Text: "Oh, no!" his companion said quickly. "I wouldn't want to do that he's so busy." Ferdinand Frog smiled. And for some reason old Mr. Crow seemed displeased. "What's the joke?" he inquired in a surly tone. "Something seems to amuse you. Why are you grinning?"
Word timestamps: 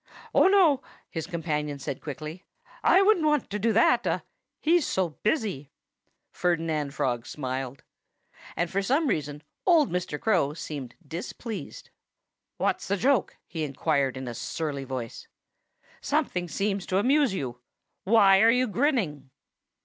"Oh, 0.33 0.47
no!" 0.47 0.81
his 1.11 1.27
companion 1.27 1.77
said 1.77 2.01
quickly. 2.01 2.43
"I 2.83 3.03
wouldn't 3.03 3.23
want 3.27 3.51
to 3.51 3.59
do 3.59 3.71
that 3.73 4.25
he's 4.59 4.87
so 4.87 5.09
busy." 5.21 5.69
Ferdinand 6.31 6.95
Frog 6.95 7.27
smiled. 7.27 7.83
And 8.55 8.71
for 8.71 8.81
some 8.81 9.05
reason 9.05 9.43
old 9.63 9.91
Mr. 9.91 10.19
Crow 10.19 10.55
seemed 10.55 10.95
displeased. 11.07 11.91
"What's 12.57 12.87
the 12.87 12.97
joke?" 12.97 13.37
he 13.45 13.63
inquired 13.63 14.17
in 14.17 14.27
a 14.27 14.33
surly 14.33 14.87
tone. 14.87 15.11
"Something 16.01 16.47
seems 16.47 16.87
to 16.87 16.97
amuse 16.97 17.35
you. 17.35 17.61
Why 18.03 18.41
are 18.41 18.49
you 18.49 18.65
grinning?" 18.67 19.29